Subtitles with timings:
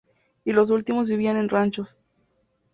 [0.45, 1.95] Y los últimos vivían en ranchos.